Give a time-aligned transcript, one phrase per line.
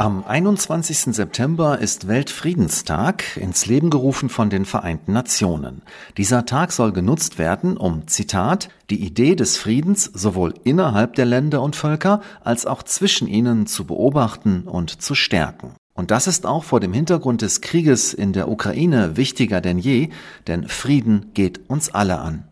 [0.00, 1.14] Am 21.
[1.14, 5.82] September ist Weltfriedenstag, ins Leben gerufen von den Vereinten Nationen.
[6.16, 11.60] Dieser Tag soll genutzt werden, um, Zitat, die Idee des Friedens sowohl innerhalb der Länder
[11.60, 15.74] und Völker als auch zwischen ihnen zu beobachten und zu stärken.
[15.92, 20.08] Und das ist auch vor dem Hintergrund des Krieges in der Ukraine wichtiger denn je,
[20.46, 22.49] denn Frieden geht uns alle an.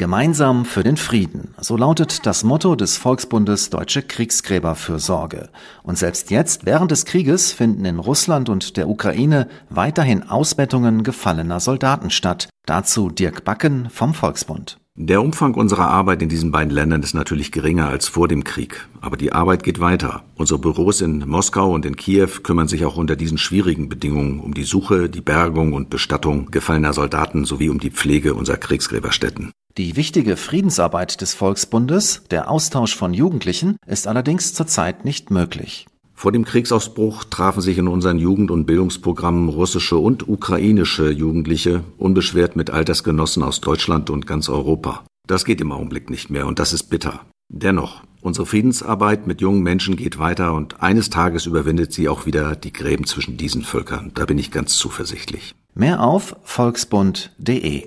[0.00, 5.50] Gemeinsam für den Frieden, so lautet das Motto des Volksbundes Deutsche Kriegsgräberfürsorge.
[5.82, 11.60] Und selbst jetzt, während des Krieges, finden in Russland und der Ukraine weiterhin Ausbettungen gefallener
[11.60, 12.48] Soldaten statt.
[12.64, 14.78] Dazu Dirk Backen vom Volksbund.
[14.94, 18.88] Der Umfang unserer Arbeit in diesen beiden Ländern ist natürlich geringer als vor dem Krieg.
[19.02, 20.22] Aber die Arbeit geht weiter.
[20.34, 24.54] Unsere Büros in Moskau und in Kiew kümmern sich auch unter diesen schwierigen Bedingungen um
[24.54, 29.52] die Suche, die Bergung und Bestattung gefallener Soldaten sowie um die Pflege unserer Kriegsgräberstätten.
[29.80, 35.86] Die wichtige Friedensarbeit des Volksbundes, der Austausch von Jugendlichen, ist allerdings zurzeit nicht möglich.
[36.12, 42.56] Vor dem Kriegsausbruch trafen sich in unseren Jugend- und Bildungsprogrammen russische und ukrainische Jugendliche unbeschwert
[42.56, 45.02] mit Altersgenossen aus Deutschland und ganz Europa.
[45.26, 47.20] Das geht im Augenblick nicht mehr und das ist bitter.
[47.48, 52.54] Dennoch, unsere Friedensarbeit mit jungen Menschen geht weiter und eines Tages überwindet sie auch wieder
[52.54, 54.10] die Gräben zwischen diesen Völkern.
[54.14, 55.54] Da bin ich ganz zuversichtlich.
[55.72, 57.86] Mehr auf volksbund.de